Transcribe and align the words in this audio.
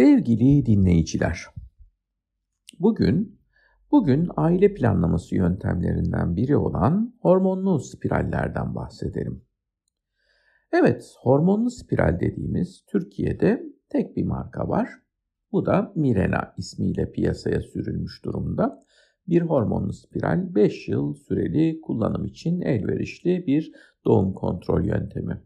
Sevgili 0.00 0.66
dinleyiciler, 0.66 1.46
bugün 2.78 3.40
bugün 3.90 4.28
aile 4.36 4.74
planlaması 4.74 5.34
yöntemlerinden 5.34 6.36
biri 6.36 6.56
olan 6.56 7.14
hormonlu 7.20 7.80
spirallerden 7.80 8.74
bahsedelim. 8.74 9.42
Evet, 10.72 11.14
hormonlu 11.22 11.70
spiral 11.70 12.20
dediğimiz 12.20 12.84
Türkiye'de 12.86 13.62
tek 13.88 14.16
bir 14.16 14.24
marka 14.24 14.68
var. 14.68 14.90
Bu 15.52 15.66
da 15.66 15.92
Mirena 15.94 16.54
ismiyle 16.58 17.12
piyasaya 17.12 17.60
sürülmüş 17.60 18.24
durumda. 18.24 18.84
Bir 19.28 19.42
hormonlu 19.42 19.92
spiral 19.92 20.54
5 20.54 20.88
yıl 20.88 21.14
süreli 21.14 21.80
kullanım 21.80 22.24
için 22.24 22.60
elverişli 22.60 23.46
bir 23.46 23.72
doğum 24.04 24.34
kontrol 24.34 24.84
yöntemi. 24.84 25.42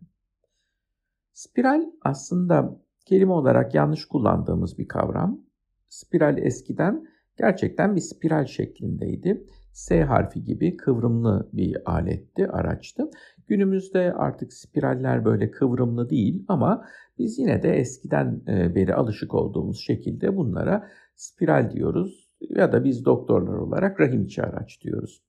Spiral 1.32 1.82
aslında 2.02 2.84
kelime 3.06 3.32
olarak 3.32 3.74
yanlış 3.74 4.04
kullandığımız 4.04 4.78
bir 4.78 4.88
kavram. 4.88 5.40
Spiral 5.88 6.38
eskiden 6.38 7.06
gerçekten 7.38 7.96
bir 7.96 8.00
spiral 8.00 8.46
şeklindeydi. 8.46 9.46
S 9.72 10.02
harfi 10.02 10.44
gibi 10.44 10.76
kıvrımlı 10.76 11.48
bir 11.52 11.90
aletti, 11.90 12.48
araçtı. 12.48 13.10
Günümüzde 13.46 14.12
artık 14.12 14.52
spiraller 14.52 15.24
böyle 15.24 15.50
kıvrımlı 15.50 16.10
değil 16.10 16.44
ama 16.48 16.84
biz 17.18 17.38
yine 17.38 17.62
de 17.62 17.72
eskiden 17.72 18.42
e, 18.48 18.74
beri 18.74 18.94
alışık 18.94 19.34
olduğumuz 19.34 19.80
şekilde 19.80 20.36
bunlara 20.36 20.88
spiral 21.14 21.70
diyoruz 21.70 22.34
ya 22.40 22.72
da 22.72 22.84
biz 22.84 23.04
doktorlar 23.04 23.54
olarak 23.54 24.00
rahim 24.00 24.22
içi 24.22 24.42
araç 24.42 24.80
diyoruz. 24.80 25.22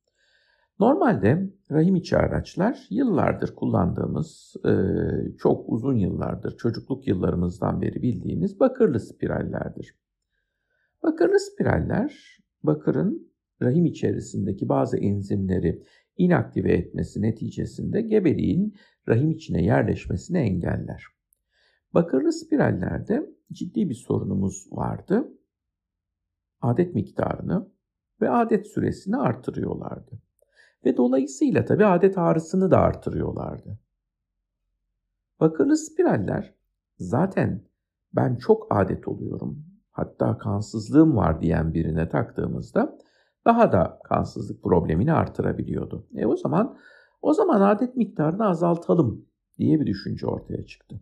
Normalde 0.80 1.50
rahim 1.72 1.96
içi 1.96 2.18
araçlar 2.18 2.88
yıllardır 2.90 3.56
kullandığımız, 3.56 4.56
e, 4.66 4.72
çok 5.38 5.70
uzun 5.70 5.96
yıllardır, 5.96 6.58
çocukluk 6.58 7.08
yıllarımızdan 7.08 7.82
beri 7.82 8.02
bildiğimiz 8.02 8.60
bakırlı 8.60 9.00
spirallerdir. 9.00 9.96
Bakırlı 11.04 11.40
spiraller, 11.40 12.40
bakırın 12.64 13.32
rahim 13.62 13.86
içerisindeki 13.86 14.70
bazı 14.70 14.98
enzimleri 14.98 15.84
inaktive 16.18 16.74
etmesi 16.74 17.22
neticesinde 17.22 18.02
gebeliğin 18.02 18.76
rahim 19.08 19.32
içine 19.32 19.64
yerleşmesini 19.64 20.38
engeller. 20.38 21.06
Bakırlı 21.94 22.34
spirallerde 22.34 23.30
ciddi 23.52 23.90
bir 23.90 23.96
sorunumuz 23.96 24.68
vardı. 24.72 25.28
Adet 26.62 26.96
miktarını 26.96 27.72
ve 28.22 28.30
adet 28.30 28.68
süresini 28.68 29.18
artırıyorlardı. 29.18 30.25
Ve 30.86 30.98
dolayısıyla 30.98 31.66
tabi 31.66 31.86
adet 31.86 32.18
ağrısını 32.18 32.72
da 32.72 32.78
artırıyorlardı. 32.78 33.80
Bakırlı 35.40 35.78
spiraller 35.78 36.54
zaten 36.98 37.62
ben 38.14 38.36
çok 38.36 38.68
adet 38.70 39.08
oluyorum, 39.08 39.66
hatta 39.92 40.38
kansızlığım 40.38 41.16
var 41.16 41.42
diyen 41.42 41.74
birine 41.74 42.10
taktığımızda 42.10 42.98
daha 43.46 43.72
da 43.72 44.00
kansızlık 44.04 44.64
problemini 44.64 45.14
artırabiliyordu. 45.14 46.08
E 46.16 46.26
o 46.26 46.36
zaman 46.36 46.78
o 47.22 47.34
zaman 47.34 47.62
adet 47.62 47.96
miktarını 47.96 48.48
azaltalım 48.48 49.26
diye 49.58 49.80
bir 49.80 49.86
düşünce 49.86 50.28
ortaya 50.28 50.66
çıktı. 50.66 51.02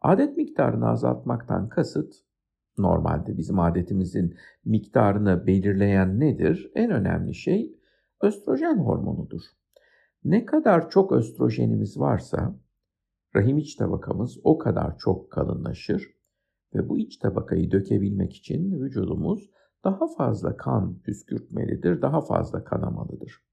Adet 0.00 0.36
miktarını 0.36 0.88
azaltmaktan 0.88 1.68
kasıt 1.68 2.14
normalde 2.78 3.36
bizim 3.36 3.58
adetimizin 3.58 4.36
miktarını 4.64 5.46
belirleyen 5.46 6.20
nedir? 6.20 6.70
En 6.74 6.90
önemli 6.90 7.34
şey 7.34 7.78
östrojen 8.24 8.78
hormonudur. 8.78 9.42
Ne 10.24 10.46
kadar 10.46 10.90
çok 10.90 11.12
östrojenimiz 11.12 12.00
varsa 12.00 12.54
rahim 13.36 13.58
iç 13.58 13.74
tabakamız 13.74 14.38
o 14.44 14.58
kadar 14.58 14.98
çok 14.98 15.30
kalınlaşır 15.30 16.14
ve 16.74 16.88
bu 16.88 16.98
iç 16.98 17.16
tabakayı 17.16 17.70
dökebilmek 17.70 18.36
için 18.36 18.80
vücudumuz 18.80 19.50
daha 19.84 20.08
fazla 20.08 20.56
kan 20.56 20.98
püskürtmelidir, 20.98 22.02
daha 22.02 22.20
fazla 22.20 22.64
kanamalıdır. 22.64 23.44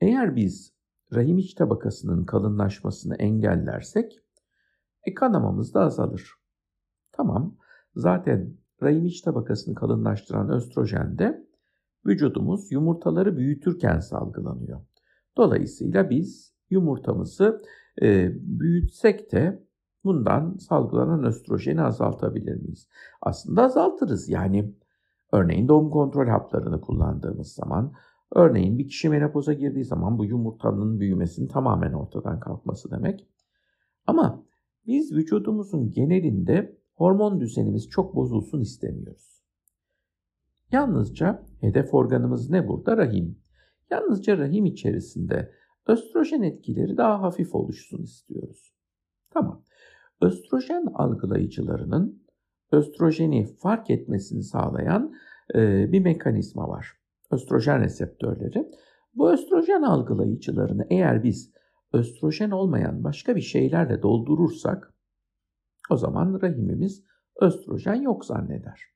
Eğer 0.00 0.36
biz 0.36 0.74
rahim 1.12 1.38
iç 1.38 1.54
tabakasının 1.54 2.24
kalınlaşmasını 2.24 3.16
engellersek 3.16 4.18
e, 5.04 5.14
kanamamız 5.14 5.74
da 5.74 5.80
azalır. 5.80 6.30
Tamam, 7.12 7.56
zaten 7.94 8.56
rahim 8.82 9.04
iç 9.04 9.20
tabakasını 9.20 9.74
kalınlaştıran 9.74 10.50
östrojen 10.50 11.18
de 11.18 11.46
vücudumuz 12.06 12.72
yumurtaları 12.72 13.36
büyütürken 13.36 14.00
salgılanıyor. 14.00 14.80
Dolayısıyla 15.36 16.10
biz 16.10 16.54
yumurtamızı 16.70 17.62
e, 18.02 18.30
büyütsek 18.60 19.32
de 19.32 19.64
bundan 20.04 20.56
salgılanan 20.56 21.24
östrojeni 21.24 21.82
azaltabilir 21.82 22.56
miyiz? 22.56 22.88
Aslında 23.22 23.62
azaltırız. 23.62 24.28
Yani 24.28 24.74
örneğin 25.32 25.68
doğum 25.68 25.90
kontrol 25.90 26.26
haplarını 26.26 26.80
kullandığımız 26.80 27.52
zaman, 27.52 27.92
örneğin 28.34 28.78
bir 28.78 28.88
kişi 28.88 29.08
menopoza 29.08 29.52
girdiği 29.52 29.84
zaman 29.84 30.18
bu 30.18 30.24
yumurtanın 30.24 31.00
büyümesinin 31.00 31.48
tamamen 31.48 31.92
ortadan 31.92 32.40
kalkması 32.40 32.90
demek. 32.90 33.28
Ama 34.06 34.44
biz 34.86 35.12
vücudumuzun 35.12 35.90
genelinde 35.90 36.78
hormon 36.94 37.40
düzenimiz 37.40 37.88
çok 37.88 38.14
bozulsun 38.16 38.60
istemiyoruz. 38.60 39.33
Yalnızca 40.74 41.42
hedef 41.60 41.94
organımız 41.94 42.50
ne 42.50 42.68
burada? 42.68 42.96
Rahim. 42.96 43.38
Yalnızca 43.90 44.38
rahim 44.38 44.64
içerisinde 44.66 45.52
östrojen 45.86 46.42
etkileri 46.42 46.96
daha 46.96 47.22
hafif 47.22 47.54
oluşsun 47.54 48.02
istiyoruz. 48.02 48.74
Tamam. 49.30 49.64
Östrojen 50.20 50.86
algılayıcılarının 50.94 52.22
östrojeni 52.72 53.46
fark 53.56 53.90
etmesini 53.90 54.42
sağlayan 54.42 55.14
e, 55.54 55.92
bir 55.92 56.00
mekanizma 56.00 56.68
var. 56.68 56.92
Östrojen 57.30 57.80
reseptörleri. 57.80 58.70
Bu 59.14 59.32
östrojen 59.32 59.82
algılayıcılarını 59.82 60.86
eğer 60.90 61.22
biz 61.22 61.52
östrojen 61.92 62.50
olmayan 62.50 63.04
başka 63.04 63.36
bir 63.36 63.40
şeylerle 63.40 64.02
doldurursak 64.02 64.94
o 65.90 65.96
zaman 65.96 66.40
rahimimiz 66.42 67.04
östrojen 67.40 68.02
yok 68.02 68.24
zanneder. 68.24 68.93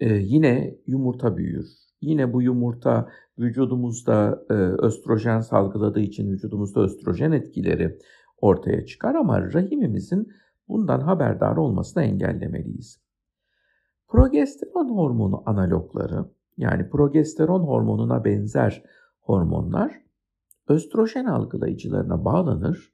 Ee, 0.00 0.14
yine 0.14 0.78
yumurta 0.86 1.36
büyür. 1.36 1.66
Yine 2.00 2.32
bu 2.32 2.42
yumurta 2.42 3.08
vücudumuzda 3.38 4.44
e, 4.50 4.52
östrojen 4.54 5.40
salgıladığı 5.40 6.00
için 6.00 6.30
vücudumuzda 6.30 6.80
östrojen 6.80 7.32
etkileri 7.32 7.98
ortaya 8.40 8.86
çıkar 8.86 9.14
ama 9.14 9.52
rahimimizin 9.52 10.28
bundan 10.68 11.00
haberdar 11.00 11.56
olmasını 11.56 12.02
engellemeliyiz. 12.02 13.00
Progesteron 14.08 14.88
hormonu 14.88 15.42
analogları 15.46 16.24
yani 16.56 16.90
progesteron 16.90 17.62
hormonuna 17.62 18.24
benzer 18.24 18.82
hormonlar 19.20 20.02
östrojen 20.68 21.24
algılayıcılarına 21.24 22.24
bağlanır 22.24 22.92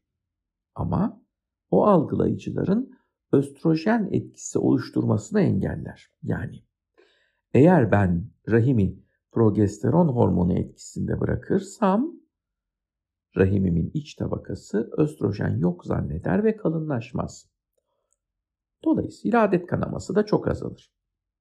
ama 0.75 1.23
o 1.71 1.87
algılayıcıların 1.87 2.91
östrojen 3.33 4.09
etkisi 4.13 4.59
oluşturmasını 4.59 5.41
engeller. 5.41 6.11
Yani 6.23 6.63
eğer 7.55 7.91
ben 7.91 8.31
rahimi 8.49 8.99
progesteron 9.33 10.09
hormonu 10.09 10.59
etkisinde 10.59 11.21
bırakırsam 11.21 12.13
rahimimin 13.37 13.91
iç 13.95 14.15
tabakası 14.15 14.91
östrojen 14.97 15.57
yok 15.57 15.85
zanneder 15.85 16.45
ve 16.45 16.57
kalınlaşmaz. 16.57 17.49
Dolayısıyla 18.85 19.43
adet 19.43 19.67
kanaması 19.67 20.15
da 20.15 20.27
çok 20.27 20.49
azalır. 20.49 20.93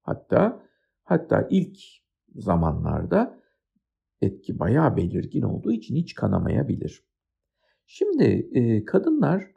Hatta 0.02 0.66
hatta 1.04 1.48
ilk 1.50 1.78
zamanlarda 2.36 3.41
etki 4.22 4.59
bayağı 4.59 4.97
belirgin 4.97 5.41
olduğu 5.41 5.72
için 5.72 5.96
hiç 5.96 6.16
kanamayabilir. 6.16 7.06
Şimdi 7.85 8.50
e, 8.53 8.85
kadınlar 8.85 9.52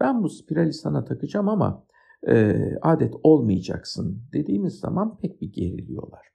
ben 0.00 0.22
bu 0.22 0.28
spirali 0.28 0.72
sana 0.72 1.04
takacağım 1.04 1.48
ama 1.48 1.86
e, 2.28 2.56
adet 2.82 3.14
olmayacaksın 3.22 4.22
dediğimiz 4.32 4.78
zaman 4.78 5.18
pek 5.18 5.40
bir 5.40 5.52
geriliyorlar. 5.52 6.26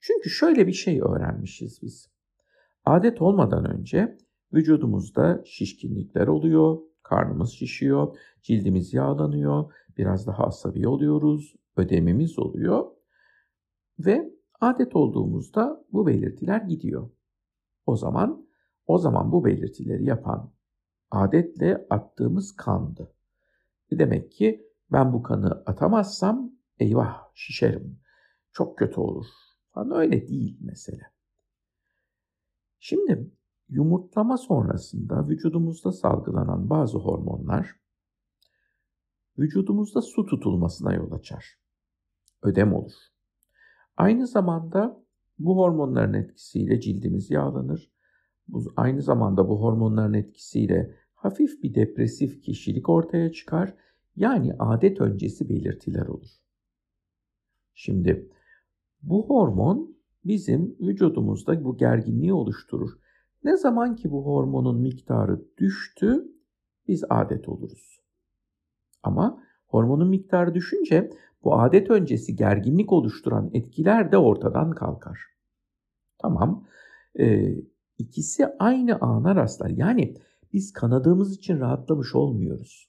Çünkü 0.00 0.30
şöyle 0.30 0.66
bir 0.66 0.72
şey 0.72 1.00
öğrenmişiz 1.00 1.82
biz. 1.82 2.10
Adet 2.84 3.22
olmadan 3.22 3.64
önce 3.64 4.18
vücudumuzda 4.52 5.42
şişkinlikler 5.44 6.26
oluyor, 6.26 6.78
karnımız 7.02 7.50
şişiyor, 7.50 8.16
cildimiz 8.42 8.94
yağlanıyor, 8.94 9.72
biraz 9.98 10.26
daha 10.26 10.44
asabi 10.44 10.88
oluyoruz, 10.88 11.54
ödemimiz 11.76 12.38
oluyor 12.38 12.86
ve 13.98 14.32
adet 14.60 14.96
olduğumuzda 14.96 15.84
bu 15.92 16.06
belirtiler 16.06 16.60
gidiyor. 16.60 17.10
O 17.86 17.96
zaman 17.96 18.48
o 18.86 18.98
zaman 18.98 19.32
bu 19.32 19.44
belirtileri 19.44 20.04
yapan 20.04 20.52
adetle 21.10 21.86
attığımız 21.90 22.56
kandı. 22.56 23.14
Demek 23.92 24.32
ki 24.32 24.67
ben 24.92 25.12
bu 25.12 25.22
kanı 25.22 25.62
atamazsam 25.66 26.50
eyvah 26.78 27.30
şişerim. 27.34 28.00
Çok 28.52 28.78
kötü 28.78 29.00
olur. 29.00 29.26
Falan 29.70 29.90
öyle 29.90 30.28
değil 30.28 30.58
mesele. 30.60 31.02
Şimdi 32.78 33.30
yumurtlama 33.68 34.36
sonrasında 34.36 35.28
vücudumuzda 35.28 35.92
salgılanan 35.92 36.70
bazı 36.70 36.98
hormonlar 36.98 37.76
vücudumuzda 39.38 40.02
su 40.02 40.26
tutulmasına 40.26 40.94
yol 40.94 41.12
açar. 41.12 41.58
Ödem 42.42 42.74
olur. 42.74 42.92
Aynı 43.96 44.26
zamanda 44.26 45.04
bu 45.38 45.56
hormonların 45.56 46.14
etkisiyle 46.14 46.80
cildimiz 46.80 47.30
yağlanır. 47.30 47.92
Bu, 48.48 48.64
aynı 48.76 49.02
zamanda 49.02 49.48
bu 49.48 49.62
hormonların 49.62 50.14
etkisiyle 50.14 50.94
hafif 51.14 51.62
bir 51.62 51.74
depresif 51.74 52.42
kişilik 52.42 52.88
ortaya 52.88 53.32
çıkar. 53.32 53.74
Yani 54.18 54.54
adet 54.58 55.00
öncesi 55.00 55.48
belirtiler 55.48 56.06
olur. 56.06 56.28
Şimdi 57.74 58.30
bu 59.02 59.28
hormon 59.28 59.96
bizim 60.24 60.76
vücudumuzda 60.80 61.64
bu 61.64 61.76
gerginliği 61.76 62.32
oluşturur. 62.32 62.90
Ne 63.44 63.56
zaman 63.56 63.96
ki 63.96 64.10
bu 64.10 64.26
hormonun 64.26 64.80
miktarı 64.80 65.44
düştü, 65.58 66.32
biz 66.88 67.04
adet 67.08 67.48
oluruz. 67.48 68.00
Ama 69.02 69.44
hormonun 69.66 70.08
miktarı 70.08 70.54
düşünce 70.54 71.10
bu 71.44 71.60
adet 71.60 71.90
öncesi 71.90 72.36
gerginlik 72.36 72.92
oluşturan 72.92 73.50
etkiler 73.52 74.12
de 74.12 74.18
ortadan 74.18 74.70
kalkar. 74.70 75.20
Tamam, 76.18 76.66
ee, 77.18 77.54
ikisi 77.98 78.46
aynı 78.58 78.98
ana 79.00 79.36
rastlar. 79.36 79.70
Yani 79.70 80.14
biz 80.52 80.72
kanadığımız 80.72 81.34
için 81.34 81.60
rahatlamış 81.60 82.14
olmuyoruz. 82.14 82.88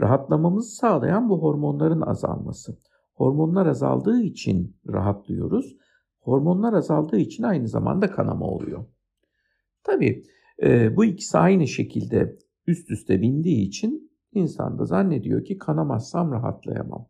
Rahatlamamızı 0.00 0.76
sağlayan 0.76 1.28
bu 1.28 1.42
hormonların 1.42 2.00
azalması. 2.00 2.78
Hormonlar 3.14 3.66
azaldığı 3.66 4.20
için 4.20 4.76
rahatlıyoruz. 4.88 5.76
Hormonlar 6.20 6.72
azaldığı 6.72 7.18
için 7.18 7.42
aynı 7.42 7.68
zamanda 7.68 8.10
kanama 8.10 8.46
oluyor. 8.46 8.84
Tabii 9.84 10.24
e, 10.62 10.96
bu 10.96 11.04
ikisi 11.04 11.38
aynı 11.38 11.66
şekilde 11.68 12.38
üst 12.66 12.90
üste 12.90 13.20
bindiği 13.20 13.66
için 13.66 14.12
insan 14.32 14.78
da 14.78 14.84
zannediyor 14.84 15.44
ki 15.44 15.58
kanamazsam 15.58 16.32
rahatlayamam. 16.32 17.08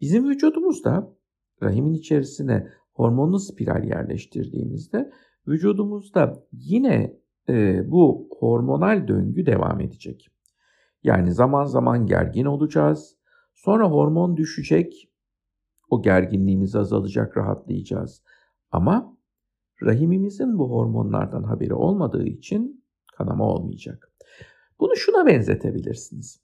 Bizim 0.00 0.28
vücudumuzda 0.28 1.16
rahimin 1.62 1.94
içerisine 1.94 2.68
hormonlu 2.92 3.38
spiral 3.38 3.84
yerleştirdiğimizde 3.84 5.12
vücudumuzda 5.48 6.44
yine 6.52 7.16
e, 7.48 7.84
bu 7.90 8.28
hormonal 8.38 9.08
döngü 9.08 9.46
devam 9.46 9.80
edecek. 9.80 10.28
Yani 11.02 11.32
zaman 11.32 11.64
zaman 11.64 12.06
gergin 12.06 12.44
olacağız. 12.44 13.16
Sonra 13.54 13.90
hormon 13.90 14.36
düşecek. 14.36 15.08
O 15.90 16.02
gerginliğimiz 16.02 16.76
azalacak, 16.76 17.36
rahatlayacağız. 17.36 18.22
Ama 18.70 19.16
rahimimizin 19.82 20.58
bu 20.58 20.70
hormonlardan 20.70 21.42
haberi 21.42 21.74
olmadığı 21.74 22.24
için 22.24 22.84
kanama 23.16 23.44
olmayacak. 23.44 24.12
Bunu 24.80 24.96
şuna 24.96 25.26
benzetebilirsiniz. 25.26 26.40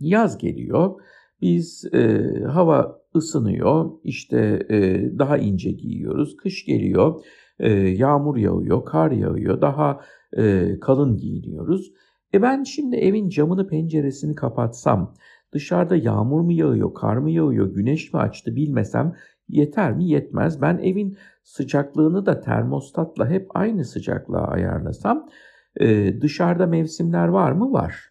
Yaz 0.00 0.38
geliyor, 0.38 1.00
biz 1.40 1.94
e, 1.94 2.24
hava 2.44 3.00
ısınıyor, 3.16 3.90
işte 4.04 4.66
e, 4.70 4.78
daha 5.18 5.38
ince 5.38 5.70
giyiyoruz. 5.70 6.36
Kış 6.36 6.64
geliyor, 6.64 7.24
e, 7.58 7.70
yağmur 7.72 8.36
yağıyor, 8.36 8.84
kar 8.84 9.10
yağıyor, 9.10 9.60
daha 9.60 10.00
e, 10.36 10.76
kalın 10.80 11.16
giyiniyoruz. 11.16 11.92
E 12.34 12.42
ben 12.42 12.64
şimdi 12.64 12.96
evin 12.96 13.28
camını 13.28 13.68
penceresini 13.68 14.34
kapatsam, 14.34 15.14
dışarıda 15.52 15.96
yağmur 15.96 16.40
mu 16.40 16.52
yağıyor, 16.52 16.94
kar 16.94 17.16
mı 17.16 17.30
yağıyor, 17.30 17.74
güneş 17.74 18.12
mi 18.12 18.20
açtı 18.20 18.56
bilmesem 18.56 19.16
yeter 19.48 19.92
mi 19.92 20.04
yetmez. 20.04 20.62
Ben 20.62 20.78
evin 20.78 21.16
sıcaklığını 21.42 22.26
da 22.26 22.40
termostatla 22.40 23.30
hep 23.30 23.46
aynı 23.54 23.84
sıcaklığa 23.84 24.46
ayarlasam 24.46 25.28
e, 25.76 26.20
dışarıda 26.20 26.66
mevsimler 26.66 27.28
var 27.28 27.52
mı? 27.52 27.72
Var. 27.72 28.10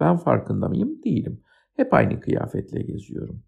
Ben 0.00 0.16
farkında 0.16 0.68
mıyım? 0.68 1.02
Değilim. 1.04 1.40
Hep 1.76 1.94
aynı 1.94 2.20
kıyafetle 2.20 2.82
geziyorum. 2.82 3.42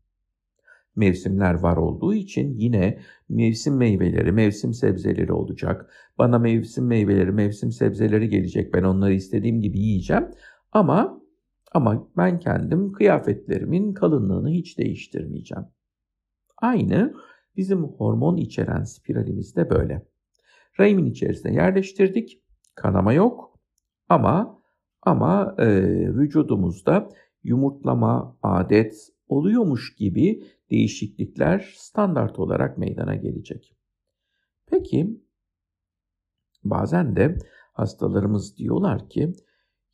Mevsimler 0.96 1.54
var 1.54 1.76
olduğu 1.76 2.14
için 2.14 2.54
yine 2.54 2.98
mevsim 3.28 3.76
meyveleri, 3.76 4.32
mevsim 4.32 4.75
sebzeleri 4.75 5.32
olacak. 5.32 5.90
Bana 6.19 6.38
mevsim 6.38 6.87
meyveleri, 6.87 7.32
mevsim 7.32 7.72
sebzeleri 7.72 8.28
gelecek. 8.28 8.75
Ben 8.75 8.82
onları 8.82 9.14
istediğim 9.14 9.60
gibi 9.60 9.78
yiyeceğim. 9.78 10.26
Ama 10.72 11.22
ama 11.72 12.08
ben 12.16 12.38
kendim 12.38 12.93
kıyafetlerimin 12.93 13.94
kalınlığını 13.94 14.50
hiç 14.50 14.78
değiştirmeyeceğim. 14.78 15.64
Aynı 16.58 17.14
bizim 17.56 17.84
hormon 17.84 18.37
içeren 18.37 18.84
spiralimiz 18.84 19.56
de 19.56 19.70
böyle. 19.70 20.06
Rahimin 20.81 21.06
içerisine 21.06 21.54
yerleştirdik. 21.54 22.43
Kanama 22.75 23.12
yok 23.12 23.58
ama 24.08 24.62
ama 25.02 25.54
e, 25.58 25.66
vücudumuzda 26.14 27.08
yumurtlama, 27.44 28.38
adet 28.43 28.94
oluyormuş 29.28 29.94
gibi 29.96 30.43
değişiklikler 30.70 31.74
standart 31.76 32.38
olarak 32.38 32.78
meydana 32.78 33.14
gelecek. 33.14 33.76
Peki 34.66 35.20
bazen 36.64 37.16
de 37.16 37.38
hastalarımız 37.72 38.56
diyorlar 38.56 39.08
ki 39.08 39.32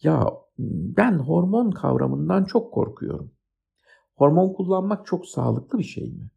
ya 0.03 0.27
ben 0.59 1.19
hormon 1.19 1.71
kavramından 1.71 2.45
çok 2.45 2.75
korkuyorum. 2.75 3.33
Hormon 4.15 4.53
kullanmak 4.53 5.07
çok 5.07 5.27
sağlıklı 5.27 5.79
bir 5.79 5.85
şey 5.85 6.11
mi? 6.11 6.31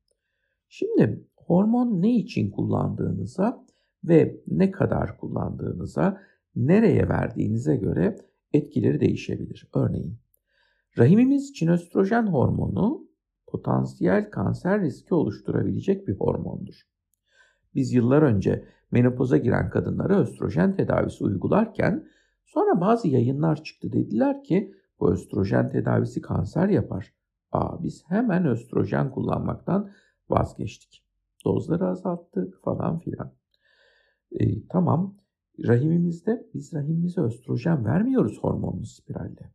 Şimdi 0.70 1.28
hormon 1.36 2.02
ne 2.02 2.16
için 2.16 2.52
kullandığınıza 2.52 3.66
ve 4.04 4.42
ne 4.48 4.72
kadar 4.72 5.18
kullandığınıza, 5.18 6.22
nereye 6.56 7.10
verdiğinize 7.10 7.76
göre 7.76 8.18
etkileri 8.54 9.00
değişebilir. 9.00 9.68
Örneğin 9.74 10.18
rahimimiz 10.98 11.50
için 11.50 11.68
östrojen 11.68 12.28
hormonu 12.28 13.05
potansiyel 13.56 14.30
kanser 14.32 14.82
riski 14.82 15.14
oluşturabilecek 15.14 16.08
bir 16.08 16.14
hormondur. 16.14 16.82
Biz 17.76 17.94
yıllar 17.94 18.22
önce 18.22 18.66
menopoza 18.92 19.38
giren 19.38 19.70
kadınlara 19.70 20.20
östrojen 20.20 20.76
tedavisi 20.76 21.24
uygularken 21.24 22.08
sonra 22.44 22.82
bazı 22.82 23.08
yayınlar 23.08 23.64
çıktı 23.64 23.94
dediler 23.94 24.44
ki 24.44 24.74
bu 25.00 25.12
östrojen 25.12 25.70
tedavisi 25.70 26.22
kanser 26.22 26.70
yapar. 26.70 27.14
Aa, 27.52 27.84
biz 27.84 28.04
hemen 28.08 28.46
östrojen 28.46 29.12
kullanmaktan 29.12 29.92
vazgeçtik. 30.30 31.06
Dozları 31.46 31.88
azalttık 31.88 32.64
falan 32.64 33.00
filan. 33.00 33.32
E, 34.32 34.68
tamam 34.68 35.16
rahimimizde 35.66 36.48
biz 36.54 36.74
rahimimize 36.74 37.22
östrojen 37.22 37.86
vermiyoruz 37.86 38.38
hormonlu 38.42 38.86
spiralde. 38.86 39.52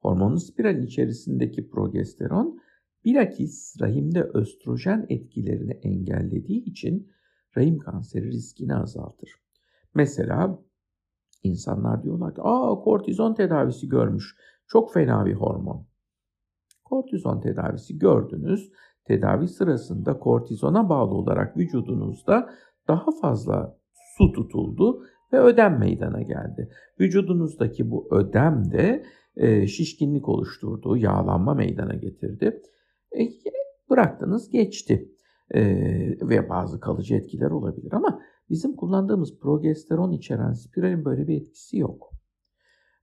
Hormonlu 0.00 0.40
spiralin 0.40 0.82
içerisindeki 0.82 1.70
progesteron 1.70 2.60
bilakis 3.04 3.80
rahimde 3.80 4.22
östrojen 4.22 5.06
etkilerini 5.08 5.72
engellediği 5.72 6.64
için 6.64 7.12
rahim 7.56 7.78
kanseri 7.78 8.26
riskini 8.30 8.74
azaltır. 8.74 9.30
Mesela 9.94 10.58
insanlar 11.42 12.02
diyorlar 12.02 12.34
ki 12.34 12.40
aa 12.44 12.74
kortizon 12.74 13.34
tedavisi 13.34 13.88
görmüş. 13.88 14.36
Çok 14.66 14.92
fena 14.92 15.26
bir 15.26 15.34
hormon. 15.34 15.86
Kortizon 16.84 17.40
tedavisi 17.40 17.98
gördünüz. 17.98 18.72
Tedavi 19.04 19.48
sırasında 19.48 20.18
kortizona 20.18 20.88
bağlı 20.88 21.14
olarak 21.14 21.56
vücudunuzda 21.56 22.50
daha 22.88 23.10
fazla 23.20 23.78
su 24.18 24.32
tutuldu 24.32 25.06
ve 25.32 25.40
ödem 25.40 25.78
meydana 25.78 26.22
geldi. 26.22 26.70
Vücudunuzdaki 27.00 27.90
bu 27.90 28.08
ödem 28.10 28.72
de 28.72 29.04
e, 29.36 29.66
şişkinlik 29.66 30.28
oluşturdu, 30.28 30.96
yağlanma 30.96 31.54
meydana 31.54 31.94
getirdi. 31.94 32.62
E, 33.18 33.28
bıraktınız 33.90 34.50
geçti 34.50 35.12
e, 35.50 35.62
ve 36.28 36.48
bazı 36.48 36.80
kalıcı 36.80 37.14
etkiler 37.14 37.50
olabilir 37.50 37.92
ama 37.92 38.22
bizim 38.50 38.76
kullandığımız 38.76 39.38
progesteron 39.38 40.12
içeren 40.12 40.52
spiralin 40.52 41.04
böyle 41.04 41.28
bir 41.28 41.42
etkisi 41.42 41.78
yok. 41.78 42.12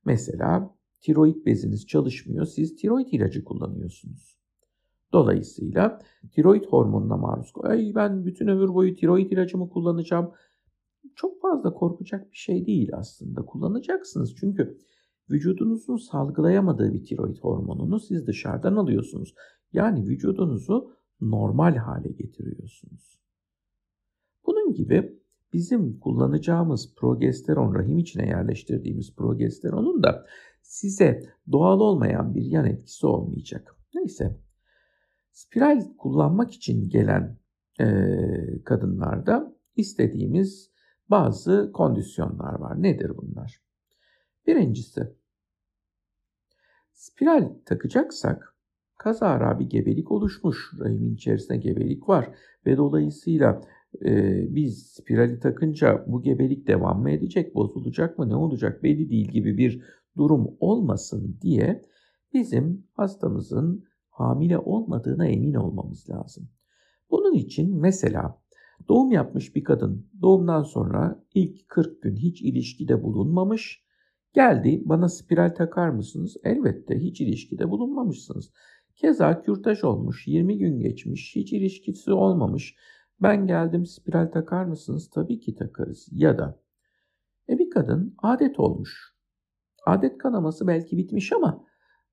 Mesela 0.05 0.75
tiroid 1.01 1.45
beziniz 1.45 1.87
çalışmıyor, 1.87 2.45
siz 2.45 2.75
tiroid 2.75 3.07
ilacı 3.11 3.43
kullanıyorsunuz. 3.43 4.39
Dolayısıyla 5.13 5.99
tiroid 6.31 6.65
hormonuna 6.65 7.17
maruz 7.17 7.53
Ay 7.63 7.91
ben 7.95 8.25
bütün 8.25 8.47
ömür 8.47 8.73
boyu 8.73 8.95
tiroid 8.95 9.31
ilacımı 9.31 9.69
kullanacağım. 9.69 10.31
Çok 11.15 11.41
fazla 11.41 11.73
korkacak 11.73 12.31
bir 12.31 12.37
şey 12.37 12.65
değil 12.65 12.89
aslında. 12.93 13.45
Kullanacaksınız 13.45 14.35
çünkü 14.35 14.77
vücudunuzun 15.31 15.97
salgılayamadığı 15.97 16.93
bir 16.93 17.05
tiroid 17.05 17.37
hormonunu 17.37 17.99
siz 17.99 18.27
dışarıdan 18.27 18.75
alıyorsunuz. 18.75 19.33
Yani 19.73 20.07
vücudunuzu 20.07 20.93
normal 21.21 21.75
hale 21.75 22.09
getiriyorsunuz. 22.09 23.19
Bunun 24.45 24.73
gibi 24.73 25.19
bizim 25.53 25.99
kullanacağımız 25.99 26.95
progesteron, 26.95 27.75
rahim 27.75 27.97
içine 27.97 28.27
yerleştirdiğimiz 28.27 29.15
progesteronun 29.15 30.03
da 30.03 30.25
size 30.61 31.23
doğal 31.51 31.79
olmayan 31.79 32.35
bir 32.35 32.41
yan 32.41 32.65
etkisi 32.65 33.07
olmayacak. 33.07 33.75
Neyse, 33.93 34.39
spiral 35.31 35.97
kullanmak 35.97 36.51
için 36.51 36.89
gelen 36.89 37.37
e, 37.79 37.85
kadınlarda 38.65 39.55
istediğimiz 39.75 40.71
bazı 41.09 41.71
kondisyonlar 41.73 42.59
var. 42.59 42.83
Nedir 42.83 43.17
bunlar? 43.17 43.61
Birincisi, 44.47 45.19
Spiral 46.99 47.53
takacaksak 47.65 48.55
kazara 48.99 49.59
bir 49.59 49.65
gebelik 49.65 50.11
oluşmuş. 50.11 50.71
Rahimin 50.79 51.15
içerisinde 51.15 51.57
gebelik 51.57 52.09
var 52.09 52.29
ve 52.65 52.77
dolayısıyla 52.77 53.61
e, 54.05 54.43
biz 54.55 54.87
spirali 54.87 55.39
takınca 55.39 56.05
bu 56.07 56.21
gebelik 56.21 56.67
devam 56.67 57.01
mı 57.01 57.11
edecek, 57.11 57.55
bozulacak 57.55 58.19
mı, 58.19 58.29
ne 58.29 58.35
olacak 58.35 58.83
belli 58.83 59.09
değil 59.09 59.27
gibi 59.27 59.57
bir 59.57 59.83
durum 60.17 60.57
olmasın 60.59 61.37
diye 61.41 61.85
bizim 62.33 62.87
hastamızın 62.93 63.83
hamile 64.09 64.57
olmadığına 64.57 65.27
emin 65.27 65.53
olmamız 65.53 66.09
lazım. 66.09 66.49
Bunun 67.11 67.33
için 67.33 67.75
mesela 67.75 68.41
doğum 68.87 69.11
yapmış 69.11 69.55
bir 69.55 69.63
kadın 69.63 70.09
doğumdan 70.21 70.63
sonra 70.63 71.23
ilk 71.33 71.69
40 71.69 72.01
gün 72.01 72.15
hiç 72.15 72.41
ilişkide 72.41 73.03
bulunmamış, 73.03 73.83
geldi 74.33 74.81
bana 74.85 75.09
spiral 75.09 75.49
takar 75.49 75.89
mısınız? 75.89 76.37
Elbette 76.43 76.99
hiç 76.99 77.21
ilişkide 77.21 77.69
bulunmamışsınız. 77.69 78.51
Keza 79.01 79.41
kürtaj 79.41 79.83
olmuş, 79.83 80.27
20 80.27 80.57
gün 80.57 80.79
geçmiş, 80.79 81.35
hiç 81.35 81.53
ilişkisi 81.53 82.13
olmamış. 82.13 82.75
Ben 83.21 83.47
geldim 83.47 83.85
spiral 83.85 84.31
takar 84.31 84.65
mısınız? 84.65 85.09
Tabii 85.09 85.39
ki 85.39 85.55
takarız. 85.55 86.07
Ya 86.11 86.37
da 86.37 86.59
e 87.49 87.59
bir 87.59 87.69
kadın 87.69 88.15
adet 88.23 88.59
olmuş. 88.59 89.15
Adet 89.85 90.17
kanaması 90.17 90.67
belki 90.67 90.97
bitmiş 90.97 91.33
ama 91.33 91.65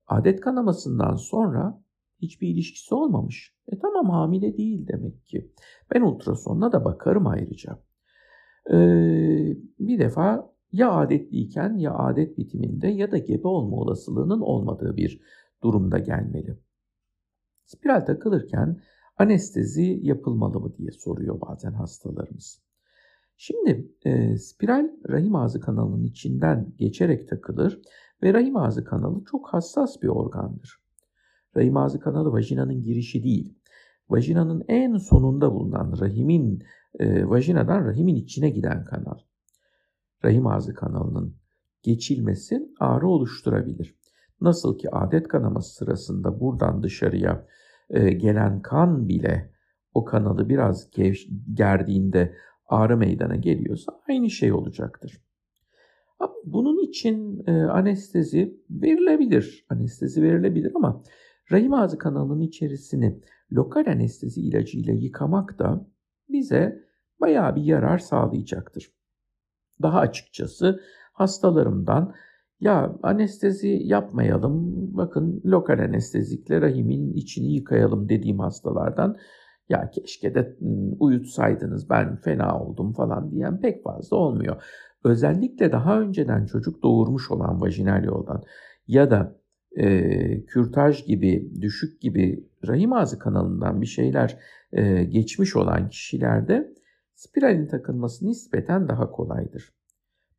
adet 0.07 0.41
kanamasından 0.41 1.15
sonra 1.15 1.83
hiçbir 2.21 2.47
ilişkisi 2.47 2.95
olmamış. 2.95 3.55
E 3.71 3.79
tamam 3.79 4.09
hamile 4.09 4.57
değil 4.57 4.87
demek 4.87 5.25
ki. 5.25 5.51
Ben 5.93 6.01
ultrasonla 6.01 6.71
da 6.71 6.85
bakarım 6.85 7.27
ayrıca. 7.27 7.79
Ee, 8.71 9.57
bir 9.79 9.99
defa 9.99 10.53
ya 10.71 10.91
adetliyken 10.91 11.77
ya 11.77 11.93
adet 11.93 12.37
bitiminde 12.37 12.87
ya 12.87 13.11
da 13.11 13.17
gebe 13.17 13.47
olma 13.47 13.75
olasılığının 13.77 14.41
olmadığı 14.41 14.97
bir 14.97 15.21
durumda 15.63 15.99
gelmeli. 15.99 16.66
Spiral 17.67 18.05
takılırken 18.05 18.81
anestezi 19.17 19.99
yapılmalı 20.01 20.59
mı 20.59 20.77
diye 20.77 20.91
soruyor 20.91 21.41
bazen 21.41 21.73
hastalarımız. 21.73 22.61
Şimdi 23.37 23.91
e, 24.05 24.37
spiral 24.37 24.89
rahim 25.09 25.35
ağzı 25.35 25.59
kanalının 25.59 26.03
içinden 26.03 26.73
geçerek 26.77 27.29
takılır 27.29 27.81
ve 28.23 28.33
rahim 28.33 28.57
ağzı 28.57 28.83
kanalı 28.83 29.23
çok 29.23 29.53
hassas 29.53 30.01
bir 30.01 30.07
organdır. 30.07 30.77
Rahim 31.57 31.77
ağzı 31.77 31.99
kanalı 31.99 32.31
vajinanın 32.31 32.83
girişi 32.83 33.23
değil, 33.23 33.59
vajinanın 34.09 34.63
en 34.67 34.97
sonunda 34.97 35.53
bulunan 35.53 35.97
rahimin, 35.99 36.63
e, 36.99 37.29
vajinadan 37.29 37.85
rahimin 37.85 38.15
içine 38.15 38.49
giden 38.49 38.85
kanal. 38.85 39.19
Rahim 40.25 40.47
ağzı 40.47 40.73
kanalının 40.73 41.35
geçilmesi 41.83 42.69
ağrı 42.79 43.07
oluşturabilir. 43.07 43.97
Nasıl 44.41 44.77
ki 44.77 44.91
adet 44.91 45.27
kanaması 45.27 45.75
sırasında 45.75 46.39
buradan 46.39 46.83
dışarıya 46.83 47.45
e, 47.89 48.09
gelen 48.09 48.61
kan 48.61 49.07
bile 49.09 49.51
o 49.93 50.05
kanalı 50.05 50.49
biraz 50.49 50.91
gevş, 50.91 51.27
gerdiğinde 51.53 52.35
ağrı 52.67 52.97
meydana 52.97 53.35
geliyorsa 53.35 54.01
aynı 54.09 54.29
şey 54.29 54.53
olacaktır. 54.53 55.21
Ama 56.19 56.33
bunun 56.45 56.83
için 56.83 57.43
e, 57.47 57.51
anestezi 57.51 58.57
verilebilir. 58.69 59.65
Anestezi 59.69 60.23
verilebilir 60.23 60.71
ama 60.75 61.03
rahim 61.51 61.73
ağzı 61.73 61.97
kanalının 61.97 62.41
içerisini 62.41 63.19
lokal 63.51 63.85
anestezi 63.87 64.41
ilacıyla 64.41 64.93
yıkamak 64.93 65.59
da 65.59 65.87
bize 66.29 66.83
bayağı 67.21 67.55
bir 67.55 67.63
yarar 67.63 67.97
sağlayacaktır. 67.97 68.91
Daha 69.81 69.99
açıkçası 69.99 70.81
hastalarımdan 71.13 72.15
ya 72.59 72.95
anestezi 73.03 73.79
yapmayalım, 73.83 74.73
bakın 74.97 75.41
lokal 75.45 75.79
anestezikle 75.79 76.61
rahimin 76.61 77.13
içini 77.13 77.53
yıkayalım 77.53 78.09
dediğim 78.09 78.39
hastalardan 78.39 79.17
ya 79.69 79.89
keşke 79.89 80.35
de 80.35 80.57
uyutsaydınız 80.99 81.89
ben 81.89 82.15
fena 82.15 82.63
oldum 82.63 82.93
falan 82.93 83.31
diyen 83.31 83.61
pek 83.61 83.83
fazla 83.83 84.17
olmuyor. 84.17 84.63
Özellikle 85.03 85.71
daha 85.71 85.99
önceden 85.99 86.45
çocuk 86.45 86.83
doğurmuş 86.83 87.31
olan 87.31 87.61
vajinal 87.61 88.03
yoldan 88.03 88.43
ya 88.87 89.11
da 89.11 89.35
e, 89.77 90.45
kürtaj 90.45 91.05
gibi, 91.05 91.51
düşük 91.61 92.01
gibi 92.01 92.49
rahim 92.67 92.93
ağzı 92.93 93.19
kanalından 93.19 93.81
bir 93.81 93.85
şeyler 93.85 94.39
e, 94.71 95.03
geçmiş 95.03 95.55
olan 95.55 95.89
kişilerde 95.89 96.73
spiralin 97.15 97.67
takılması 97.67 98.27
nispeten 98.27 98.87
daha 98.87 99.11
kolaydır. 99.11 99.76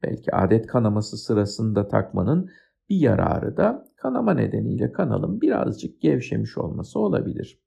Belki 0.03 0.35
adet 0.35 0.67
kanaması 0.67 1.17
sırasında 1.17 1.89
takmanın 1.89 2.51
bir 2.89 2.97
yararı 2.97 3.57
da 3.57 3.85
kanama 3.97 4.35
nedeniyle 4.35 4.93
kanalın 4.93 5.41
birazcık 5.41 6.01
gevşemiş 6.01 6.59
olması 6.59 6.99
olabilir. 6.99 7.61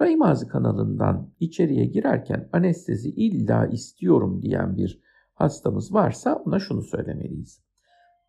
Rahim 0.00 0.22
ağzı 0.22 0.48
kanalından 0.48 1.30
içeriye 1.40 1.86
girerken 1.86 2.48
anestezi 2.52 3.08
illa 3.08 3.66
istiyorum 3.66 4.42
diyen 4.42 4.76
bir 4.76 5.02
hastamız 5.34 5.94
varsa 5.94 6.34
ona 6.34 6.58
şunu 6.58 6.82
söylemeliyiz. 6.82 7.62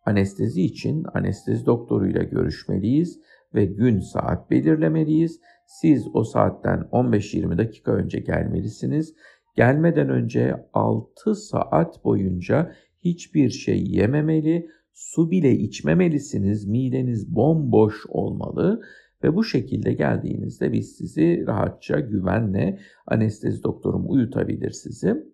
Anestezi 0.06 0.62
için 0.62 1.04
anestezi 1.14 1.66
doktoruyla 1.66 2.22
görüşmeliyiz 2.22 3.20
ve 3.54 3.64
gün 3.64 4.00
saat 4.00 4.50
belirlemeliyiz. 4.50 5.40
Siz 5.66 6.06
o 6.14 6.24
saatten 6.24 6.80
15-20 6.92 7.58
dakika 7.58 7.92
önce 7.92 8.20
gelmelisiniz. 8.20 9.14
Gelmeden 9.56 10.08
önce 10.08 10.66
6 10.72 11.34
saat 11.34 12.04
boyunca 12.04 12.72
hiçbir 13.04 13.50
şey 13.50 13.84
yememeli, 13.84 14.70
su 14.92 15.30
bile 15.30 15.52
içmemelisiniz. 15.52 16.66
Mideniz 16.66 17.34
bomboş 17.34 17.94
olmalı 18.08 18.82
ve 19.24 19.34
bu 19.34 19.44
şekilde 19.44 19.92
geldiğinizde 19.92 20.72
biz 20.72 20.96
sizi 20.96 21.44
rahatça, 21.46 22.00
güvenle 22.00 22.78
anestezi 23.06 23.62
doktorum 23.62 24.10
uyutabilir 24.10 24.70
sizi. 24.70 25.24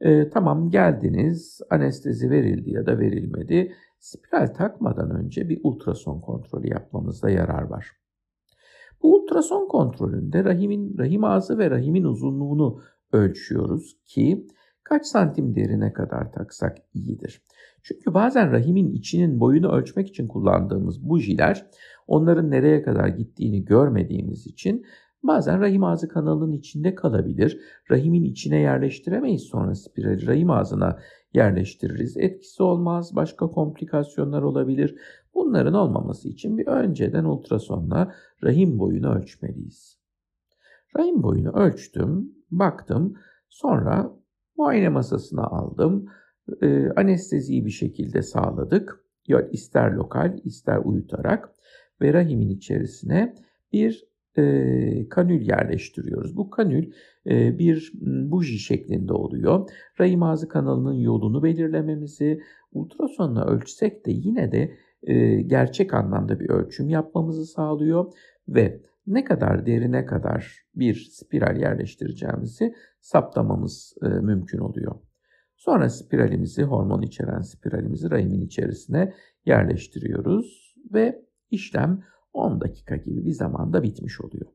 E, 0.00 0.28
tamam 0.28 0.70
geldiniz, 0.70 1.60
anestezi 1.70 2.30
verildi 2.30 2.70
ya 2.70 2.86
da 2.86 2.98
verilmedi. 2.98 3.72
Spiral 3.98 4.46
takmadan 4.46 5.10
önce 5.10 5.48
bir 5.48 5.60
ultrason 5.62 6.20
kontrolü 6.20 6.68
yapmamızda 6.68 7.30
yarar 7.30 7.62
var. 7.62 7.90
Bu 9.02 9.14
ultrason 9.14 9.68
kontrolünde 9.68 10.44
rahimin 10.44 10.98
rahim 10.98 11.24
ağzı 11.24 11.58
ve 11.58 11.70
rahimin 11.70 12.04
uzunluğunu 12.04 12.80
ölçüyoruz 13.12 13.96
ki 14.04 14.46
kaç 14.84 15.06
santim 15.06 15.54
derine 15.54 15.92
kadar 15.92 16.32
taksak 16.32 16.78
iyidir. 16.94 17.42
Çünkü 17.82 18.14
bazen 18.14 18.52
rahimin 18.52 18.92
içinin 18.92 19.40
boyunu 19.40 19.72
ölçmek 19.72 20.08
için 20.08 20.28
kullandığımız 20.28 21.08
bujiler 21.08 21.66
onların 22.06 22.50
nereye 22.50 22.82
kadar 22.82 23.08
gittiğini 23.08 23.64
görmediğimiz 23.64 24.46
için 24.46 24.86
bazen 25.22 25.60
rahim 25.60 25.84
ağzı 25.84 26.08
kanalının 26.08 26.52
içinde 26.52 26.94
kalabilir. 26.94 27.60
Rahimin 27.90 28.24
içine 28.24 28.60
yerleştiremeyiz 28.60 29.42
sonra 29.42 29.74
spirali 29.74 30.26
rahim 30.26 30.50
ağzına 30.50 30.98
yerleştiririz. 31.34 32.16
Etkisi 32.16 32.62
olmaz, 32.62 33.16
başka 33.16 33.46
komplikasyonlar 33.50 34.42
olabilir. 34.42 34.98
Bunların 35.34 35.74
olmaması 35.74 36.28
için 36.28 36.58
bir 36.58 36.66
önceden 36.66 37.24
ultrasonla 37.24 38.14
rahim 38.44 38.78
boyunu 38.78 39.14
ölçmeliyiz. 39.14 39.98
Rahim 40.96 41.22
boyunu 41.22 41.50
ölçtüm, 41.52 42.32
baktım, 42.50 43.14
sonra 43.48 44.12
muayene 44.56 44.88
masasına 44.88 45.44
aldım. 45.44 46.06
E, 46.62 46.88
anesteziyi 46.96 47.64
bir 47.64 47.70
şekilde 47.70 48.22
sağladık. 48.22 49.04
Ya 49.28 49.48
ister 49.52 49.92
lokal, 49.92 50.38
ister 50.44 50.78
uyutarak 50.84 51.50
ve 52.00 52.12
rahimin 52.12 52.48
içerisine 52.48 53.34
bir 53.72 54.04
e, 54.38 55.08
kanül 55.08 55.40
yerleştiriyoruz. 55.48 56.36
Bu 56.36 56.50
kanül 56.50 56.92
e, 57.26 57.58
bir 57.58 57.92
buji 58.02 58.58
şeklinde 58.58 59.12
oluyor. 59.12 59.70
Rahim 60.00 60.22
ağzı 60.22 60.48
kanalının 60.48 60.94
yolunu 60.94 61.42
belirlememizi 61.42 62.40
ultrasonla 62.72 63.46
ölçsek 63.46 64.06
de 64.06 64.10
yine 64.10 64.52
de 64.52 64.74
e, 65.02 65.42
gerçek 65.42 65.94
anlamda 65.94 66.40
bir 66.40 66.48
ölçüm 66.48 66.88
yapmamızı 66.88 67.46
sağlıyor 67.46 68.12
ve 68.48 68.80
ne 69.06 69.24
kadar 69.24 69.66
derine 69.66 70.06
kadar 70.06 70.64
bir 70.74 71.08
spiral 71.12 71.56
yerleştireceğimizi 71.56 72.74
saptamamız 73.00 73.94
e, 74.02 74.08
mümkün 74.08 74.58
oluyor. 74.58 74.94
Sonra 75.56 75.88
spiralimizi, 75.88 76.62
hormon 76.62 77.02
içeren 77.02 77.40
spiralimizi 77.40 78.10
rahimin 78.10 78.40
içerisine 78.40 79.14
yerleştiriyoruz 79.46 80.74
ve 80.92 81.24
işlem 81.50 82.02
10 82.32 82.60
dakika 82.60 82.96
gibi 82.96 83.24
bir 83.26 83.32
zamanda 83.32 83.82
bitmiş 83.82 84.20
oluyor. 84.20 84.46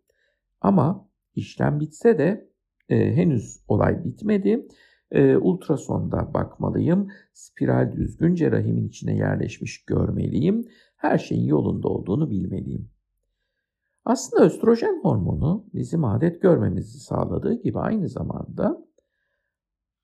Ama 0.61 1.09
işlem 1.35 1.79
bitse 1.79 2.17
de 2.17 2.49
e, 2.89 3.15
henüz 3.15 3.63
olay 3.67 4.03
bitmedi. 4.03 4.67
E, 5.11 5.37
ultrasonda 5.37 6.33
bakmalıyım. 6.33 7.07
Spiral 7.33 7.91
düzgünce 7.91 8.51
rahimin 8.51 8.87
içine 8.87 9.15
yerleşmiş 9.15 9.85
görmeliyim. 9.85 10.65
Her 10.95 11.17
şeyin 11.17 11.45
yolunda 11.45 11.87
olduğunu 11.87 12.29
bilmeliyim. 12.29 12.89
Aslında 14.09 14.45
östrojen 14.45 14.99
hormonu 15.03 15.65
bizim 15.73 16.05
adet 16.05 16.41
görmemizi 16.41 16.99
sağladığı 16.99 17.53
gibi 17.53 17.79
aynı 17.79 18.09
zamanda 18.09 18.87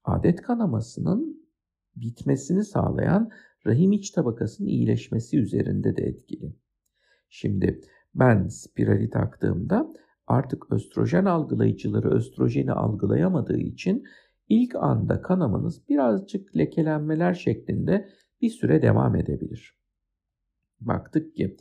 adet 0.04 0.42
kanamasının 0.42 1.50
bitmesini 1.96 2.64
sağlayan 2.64 3.32
rahim 3.66 3.92
iç 3.92 4.12
tabakasının 4.12 4.68
iyileşmesi 4.68 5.40
üzerinde 5.40 5.98
de 5.98 6.04
etkili. 6.04 6.56
Şimdi 7.30 7.82
ben 8.16 8.48
spirali 8.48 9.10
taktığımda 9.10 9.94
artık 10.28 10.72
östrojen 10.72 11.26
algılayıcıları 11.26 12.10
östrojeni 12.10 12.72
algılayamadığı 12.72 13.60
için 13.60 14.04
ilk 14.50 14.76
anda 14.76 15.22
kanamanız 15.22 15.90
birazcık 15.90 16.58
lekelenmeler 16.58 17.34
şeklinde 17.34 18.10
bir 18.42 18.50
süre 18.50 18.82
devam 18.82 19.16
edebilir. 19.16 19.80
Baktık 20.80 21.36
ki 21.36 21.58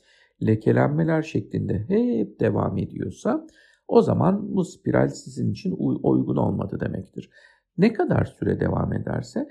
lekelenmeler 0.47 1.23
şeklinde 1.23 1.85
hep 1.89 2.41
devam 2.41 2.79
ediyorsa 2.79 3.47
o 3.89 4.03
zaman 4.03 4.55
bu 4.55 4.65
spiral 4.65 5.09
sizin 5.09 5.51
için 5.51 5.75
uygun 6.03 6.37
olmadı 6.37 6.81
demektir. 6.81 7.31
Ne 7.79 7.93
kadar 7.93 8.25
süre 8.25 8.61
devam 8.61 8.93
ederse 8.93 9.49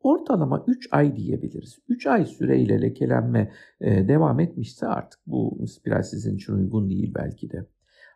ortalama 0.00 0.64
3 0.66 0.88
ay 0.92 1.16
diyebiliriz. 1.16 1.78
3 1.88 2.06
ay 2.06 2.26
süreyle 2.26 2.82
lekelenme 2.82 3.52
e, 3.80 4.08
devam 4.08 4.40
etmişse 4.40 4.86
artık 4.86 5.20
bu 5.26 5.66
spiral 5.66 6.02
sizin 6.02 6.36
için 6.36 6.52
uygun 6.52 6.90
değil 6.90 7.12
belki 7.14 7.50
de. 7.50 7.66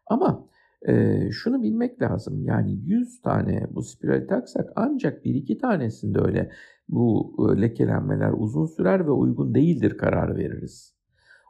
Ama 0.07 0.49
e, 0.89 1.21
şunu 1.31 1.63
bilmek 1.63 2.03
lazım 2.03 2.45
yani 2.45 2.73
100 2.85 3.21
tane 3.21 3.67
bu 3.71 3.83
spiral 3.83 4.29
taksak 4.29 4.73
ancak 4.77 5.25
1-2 5.25 5.59
tanesinde 5.59 6.19
öyle 6.19 6.51
bu 6.89 7.37
e, 7.39 7.63
lekelenmeler 7.63 8.33
uzun 8.37 8.67
sürer 8.67 9.07
ve 9.07 9.11
uygun 9.11 9.55
değildir 9.55 9.97
karar 9.99 10.37
veririz. 10.37 10.98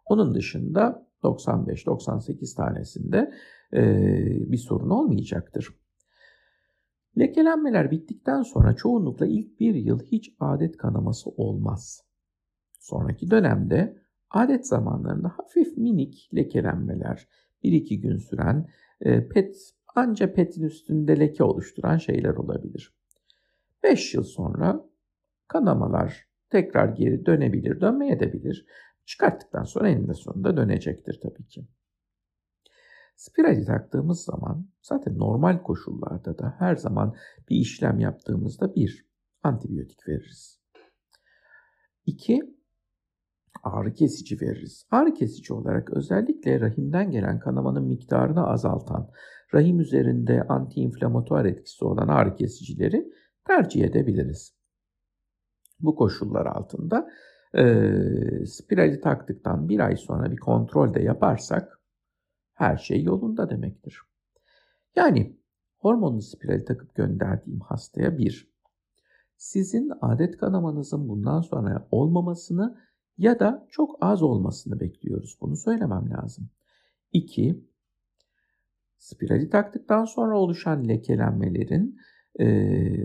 Onun 0.08 0.34
dışında 0.34 1.08
95-98 1.22 2.56
tanesinde 2.56 3.32
e, 3.72 3.82
bir 4.52 4.56
sorun 4.56 4.90
olmayacaktır. 4.90 5.68
Lekelenmeler 7.18 7.90
bittikten 7.90 8.42
sonra 8.42 8.76
çoğunlukla 8.76 9.26
ilk 9.26 9.60
bir 9.60 9.74
yıl 9.74 10.00
hiç 10.02 10.34
adet 10.40 10.76
kanaması 10.76 11.30
olmaz. 11.30 12.04
Sonraki 12.80 13.30
dönemde 13.30 13.98
adet 14.30 14.66
zamanlarında 14.66 15.28
hafif 15.28 15.76
minik 15.76 16.30
lekelenmeler, 16.34 17.28
1-2 17.64 17.94
gün 17.94 18.16
süren 18.16 18.68
e, 19.00 19.28
pet 19.28 19.56
anca 19.94 20.32
petin 20.32 20.62
üstünde 20.62 21.20
leke 21.20 21.44
oluşturan 21.44 21.96
şeyler 21.96 22.34
olabilir. 22.34 22.94
5 23.82 24.14
yıl 24.14 24.22
sonra 24.22 24.84
kanamalar 25.48 26.28
tekrar 26.50 26.88
geri 26.88 27.26
dönebilir, 27.26 27.80
dönmeye 27.80 28.20
de 28.20 28.32
bilir. 28.32 28.66
Çıkarttıktan 29.08 29.64
sonra 29.64 29.88
eninde 29.88 30.14
sonunda 30.14 30.56
dönecektir 30.56 31.20
tabii 31.22 31.46
ki. 31.46 31.68
Spirali 33.16 33.64
taktığımız 33.64 34.24
zaman 34.24 34.68
zaten 34.82 35.18
normal 35.18 35.62
koşullarda 35.62 36.38
da 36.38 36.54
her 36.58 36.76
zaman 36.76 37.14
bir 37.48 37.56
işlem 37.56 38.00
yaptığımızda 38.00 38.74
bir 38.74 39.08
antibiyotik 39.42 40.08
veririz. 40.08 40.60
İki 42.06 42.58
ağrı 43.62 43.94
kesici 43.94 44.40
veririz. 44.40 44.86
Ağrı 44.90 45.14
kesici 45.14 45.54
olarak 45.54 45.90
özellikle 45.90 46.60
rahimden 46.60 47.10
gelen 47.10 47.40
kanamanın 47.40 47.84
miktarını 47.84 48.46
azaltan, 48.46 49.10
rahim 49.54 49.80
üzerinde 49.80 50.42
antiinflamatuar 50.42 51.44
etkisi 51.44 51.84
olan 51.84 52.08
ağrı 52.08 52.34
kesicileri 52.34 53.12
tercih 53.46 53.84
edebiliriz. 53.84 54.58
Bu 55.80 55.96
koşullar 55.96 56.46
altında 56.46 57.08
e, 57.54 58.46
spirali 58.46 59.00
taktıktan 59.00 59.68
bir 59.68 59.80
ay 59.80 59.96
sonra 59.96 60.30
bir 60.30 60.36
kontrol 60.36 60.94
de 60.94 61.02
yaparsak 61.02 61.80
her 62.54 62.76
şey 62.76 63.02
yolunda 63.02 63.50
demektir. 63.50 64.00
Yani 64.96 65.36
hormonlu 65.78 66.22
spirali 66.22 66.64
takıp 66.64 66.94
gönderdiğim 66.94 67.60
hastaya 67.60 68.18
bir, 68.18 68.52
sizin 69.36 69.92
adet 70.00 70.36
kanamanızın 70.36 71.08
bundan 71.08 71.40
sonra 71.40 71.88
olmamasını 71.90 72.78
ya 73.18 73.40
da 73.40 73.66
çok 73.70 73.96
az 74.00 74.22
olmasını 74.22 74.80
bekliyoruz. 74.80 75.38
Bunu 75.40 75.56
söylemem 75.56 76.10
lazım. 76.10 76.50
2. 77.12 77.64
Spirali 78.98 79.50
taktıktan 79.50 80.04
sonra 80.04 80.38
oluşan 80.38 80.88
lekelenmelerin 80.88 81.98
e, 82.40 82.46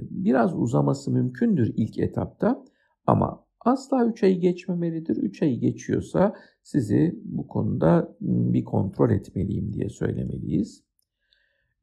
biraz 0.01 0.53
uzaması 0.55 1.11
mümkündür 1.11 1.73
ilk 1.75 1.99
etapta 1.99 2.65
ama 3.07 3.45
asla 3.65 4.05
3 4.05 4.23
ayı 4.23 4.39
geçmemelidir. 4.39 5.17
3 5.17 5.41
ayı 5.41 5.59
geçiyorsa 5.59 6.35
sizi 6.63 7.19
bu 7.23 7.47
konuda 7.47 8.15
bir 8.21 8.63
kontrol 8.63 9.11
etmeliyim 9.11 9.73
diye 9.73 9.89
söylemeliyiz. 9.89 10.83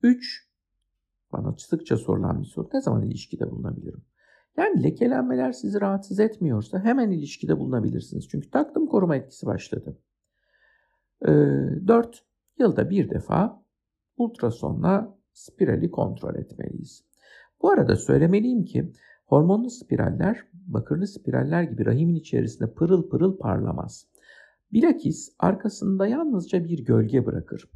3. 0.02 0.48
Bana 1.32 1.54
sıkça 1.58 1.96
sorulan 1.96 2.42
bir 2.42 2.46
soru. 2.46 2.68
Ne 2.74 2.80
zaman 2.80 3.02
ilişkide 3.02 3.50
bulunabilirim? 3.50 4.02
Yani 4.56 4.82
lekelenmeler 4.82 5.52
sizi 5.52 5.80
rahatsız 5.80 6.20
etmiyorsa 6.20 6.84
hemen 6.84 7.10
ilişkide 7.10 7.58
bulunabilirsiniz. 7.58 8.28
Çünkü 8.28 8.50
taktım 8.50 8.86
koruma 8.86 9.16
etkisi 9.16 9.46
başladı. 9.46 9.98
Ee, 11.22 11.28
4. 11.28 12.24
Yılda 12.58 12.90
bir 12.90 13.10
defa 13.10 13.64
ultrasonla 14.16 15.18
spirali 15.32 15.90
kontrol 15.90 16.34
etmeliyiz. 16.34 17.04
Bu 17.62 17.70
arada 17.70 17.96
söylemeliyim 17.96 18.64
ki 18.64 18.92
hormonlu 19.30 19.70
spiraller 19.70 20.44
bakırlı 20.52 21.06
spiraller 21.06 21.62
gibi 21.62 21.86
rahimin 21.86 22.14
içerisinde 22.14 22.74
pırıl 22.74 23.08
pırıl 23.08 23.38
parlamaz. 23.38 24.06
Bilakis 24.72 25.34
arkasında 25.38 26.06
yalnızca 26.06 26.64
bir 26.64 26.84
gölge 26.84 27.26
bırakır. 27.26 27.70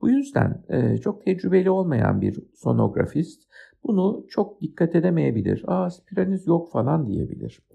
Bu 0.00 0.10
yüzden 0.10 0.64
e, 0.68 0.98
çok 0.98 1.24
tecrübeli 1.24 1.70
olmayan 1.70 2.20
bir 2.20 2.38
sonografist 2.54 3.42
bunu 3.84 4.26
çok 4.28 4.60
dikkat 4.60 4.94
edemeyebilir. 4.94 5.64
Aa 5.66 5.90
spiraliniz 5.90 6.46
yok 6.46 6.72
falan 6.72 7.06
diyebilir. 7.06 7.66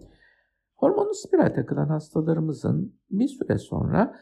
Hormonlu 0.75 1.13
spiral 1.13 1.53
takılan 1.55 1.87
hastalarımızın 1.87 2.95
bir 3.11 3.27
süre 3.27 3.57
sonra 3.57 4.15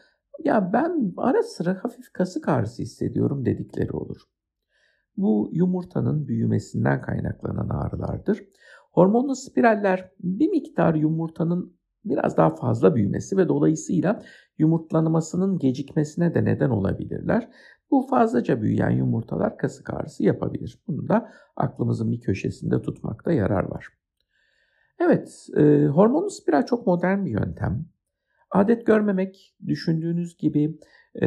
ya 0.44 0.72
ben 0.72 1.12
ara 1.16 1.42
sıra 1.42 1.84
hafif 1.84 2.12
kasık 2.12 2.48
ağrısı 2.48 2.82
hissediyorum 2.82 3.44
dedikleri 3.44 3.92
olur. 3.92 4.20
Bu 5.16 5.50
yumurtanın 5.52 6.28
büyümesinden 6.28 7.00
kaynaklanan 7.00 7.68
ağrılardır. 7.68 8.44
Hormonlu 8.90 9.34
spiraller 9.36 10.10
bir 10.20 10.48
miktar 10.48 10.94
yumurtanın 10.94 11.80
biraz 12.04 12.36
daha 12.36 12.54
fazla 12.54 12.94
büyümesi 12.94 13.36
ve 13.36 13.48
dolayısıyla 13.48 14.22
yumurtlanmasının 14.58 15.58
gecikmesine 15.58 16.34
de 16.34 16.44
neden 16.44 16.70
olabilirler. 16.70 17.48
Bu 17.90 18.06
fazlaca 18.10 18.62
büyüyen 18.62 18.90
yumurtalar 18.90 19.58
kasık 19.58 19.94
ağrısı 19.94 20.24
yapabilir. 20.24 20.82
Bunu 20.86 21.08
da 21.08 21.32
aklımızın 21.56 22.12
bir 22.12 22.20
köşesinde 22.20 22.82
tutmakta 22.82 23.32
yarar 23.32 23.64
var. 23.64 23.88
Evet, 25.00 25.46
e, 25.56 25.86
hormonlu 25.86 26.30
spiral 26.30 26.66
çok 26.66 26.86
modern 26.86 27.24
bir 27.24 27.30
yöntem. 27.30 27.86
Adet 28.50 28.86
görmemek 28.86 29.56
düşündüğünüz 29.66 30.36
gibi, 30.36 30.78
e, 31.22 31.26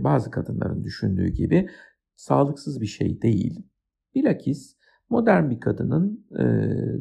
bazı 0.00 0.30
kadınların 0.30 0.84
düşündüğü 0.84 1.28
gibi 1.28 1.68
sağlıksız 2.16 2.80
bir 2.80 2.86
şey 2.86 3.22
değil. 3.22 3.66
Bilakis 4.14 4.76
modern 5.10 5.50
bir 5.50 5.60
kadının 5.60 6.26
e, 6.38 6.44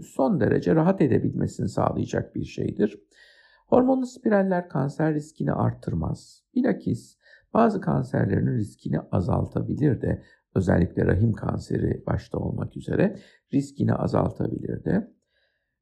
son 0.02 0.40
derece 0.40 0.76
rahat 0.76 1.02
edebilmesini 1.02 1.70
sağlayacak 1.70 2.36
bir 2.36 2.44
şeydir. 2.44 3.00
Hormonlu 3.68 4.06
spiraller 4.06 4.70
kanser 4.70 5.14
riskini 5.14 5.54
arttırmaz. 5.54 6.44
Bilakis 6.56 7.18
bazı 7.54 7.82
kanserlerin 7.82 8.58
riskini 8.58 9.00
azaltabilir 9.12 10.02
de 10.02 10.24
özellikle 10.56 11.06
rahim 11.06 11.34
kanseri 11.34 12.04
başta 12.08 12.38
olmak 12.38 12.78
üzere 12.78 13.20
riskini 13.54 13.94
azaltabilir 13.94 14.84
de. 14.84 15.14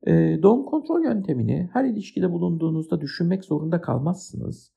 E, 0.07 0.39
doğum 0.43 0.65
kontrol 0.65 1.03
yöntemini 1.03 1.69
her 1.73 1.85
ilişkide 1.85 2.31
bulunduğunuzda 2.31 3.01
düşünmek 3.01 3.45
zorunda 3.45 3.81
kalmazsınız. 3.81 4.73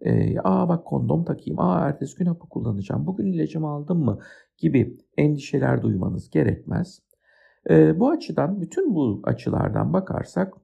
E, 0.00 0.38
aa 0.44 0.68
bak 0.68 0.86
kondom 0.86 1.24
takayım, 1.24 1.60
aa 1.60 1.88
ertesi 1.88 2.16
gün 2.16 2.26
hapı 2.26 2.48
kullanacağım, 2.48 3.06
bugün 3.06 3.26
ilacımı 3.26 3.68
aldım 3.68 4.04
mı 4.04 4.18
gibi 4.58 4.98
endişeler 5.16 5.82
duymanız 5.82 6.30
gerekmez. 6.30 7.02
E, 7.70 8.00
bu 8.00 8.10
açıdan 8.10 8.60
bütün 8.60 8.94
bu 8.94 9.20
açılardan 9.24 9.92
bakarsak 9.92 10.54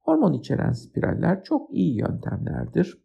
hormon 0.00 0.32
içeren 0.32 0.72
spiraller 0.72 1.42
çok 1.44 1.74
iyi 1.74 1.98
yöntemlerdir 1.98 2.98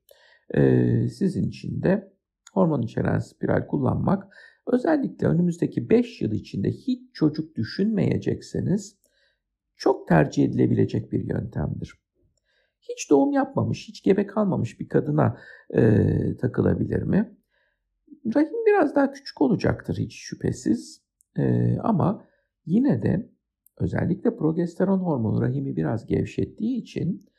e, 0.54 0.62
sizin 1.10 1.44
için 1.44 1.84
de 1.84 2.14
hormon 2.54 2.82
içeren 2.82 3.20
spiral 3.20 3.68
kullanmak 3.68 4.28
özellikle 4.68 5.28
önümüzdeki 5.28 5.90
5 5.90 6.22
yıl 6.22 6.32
içinde 6.32 6.72
hiç 6.72 7.14
çocuk 7.14 7.56
düşünmeyecekseniz 7.56 8.98
çok 9.76 10.08
tercih 10.08 10.44
edilebilecek 10.46 11.12
bir 11.12 11.20
yöntemdir. 11.20 12.05
Hiç 12.90 13.10
doğum 13.10 13.32
yapmamış, 13.32 13.88
hiç 13.88 14.04
gebe 14.04 14.28
kalmamış 14.28 14.80
bir 14.80 14.90
kadına 14.90 15.38
e, 15.70 16.38
takılabilir 16.38 17.02
mi? 17.02 17.38
Rahim 18.36 18.66
biraz 18.68 18.96
daha 18.96 19.12
küçük 19.12 19.42
olacaktır 19.42 19.98
hiç 19.98 20.16
şüphesiz. 20.16 21.02
E, 21.38 21.78
ama 21.80 22.26
yine 22.66 23.02
de 23.02 23.30
özellikle 23.78 24.36
progesteron 24.36 25.00
hormonu 25.00 25.42
rahimi 25.42 25.76
biraz 25.76 26.06
gevşettiği 26.06 26.78
için 26.78 27.30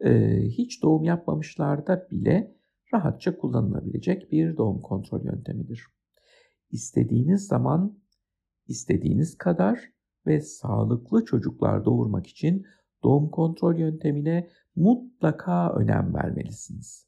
e, 0.00 0.40
hiç 0.40 0.82
doğum 0.82 1.04
yapmamışlarda 1.04 2.08
bile 2.10 2.56
rahatça 2.94 3.38
kullanılabilecek 3.38 4.32
bir 4.32 4.56
doğum 4.56 4.80
kontrol 4.80 5.24
yöntemidir. 5.24 5.86
İstediğiniz 6.70 7.46
zaman, 7.46 7.98
istediğiniz 8.68 9.38
kadar 9.38 9.92
ve 10.26 10.40
sağlıklı 10.40 11.24
çocuklar 11.24 11.84
doğurmak 11.84 12.26
için 12.26 12.66
doğum 13.02 13.30
kontrol 13.30 13.78
yöntemine 13.78 14.48
mutlaka 14.76 15.72
önem 15.74 16.14
vermelisiniz. 16.14 17.05